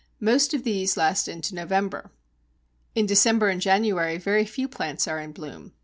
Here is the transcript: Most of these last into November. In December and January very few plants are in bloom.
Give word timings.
Most 0.19 0.55
of 0.55 0.63
these 0.63 0.97
last 0.97 1.27
into 1.27 1.53
November. 1.53 2.09
In 2.95 3.05
December 3.05 3.49
and 3.49 3.61
January 3.61 4.17
very 4.17 4.45
few 4.45 4.67
plants 4.67 5.07
are 5.07 5.19
in 5.19 5.31
bloom. 5.31 5.73